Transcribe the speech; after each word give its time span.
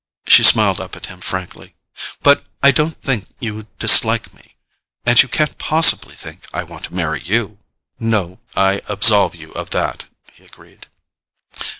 She 0.25 0.41
smiled 0.43 0.81
up 0.81 0.95
at 0.95 1.05
him 1.05 1.19
frankly. 1.21 1.75
"But 2.23 2.43
I 2.63 2.71
don't 2.71 2.99
think 3.03 3.25
you 3.39 3.67
dislike 3.77 4.33
me—and 4.33 5.21
you 5.21 5.29
can't 5.29 5.55
possibly 5.59 6.15
think 6.15 6.47
I 6.51 6.63
want 6.63 6.85
to 6.85 6.95
marry 6.95 7.21
you." 7.21 7.59
"No—I 7.99 8.81
absolve 8.89 9.35
you 9.35 9.51
of 9.51 9.69
that," 9.69 10.07
he 10.33 10.43
agreed. 10.43 10.87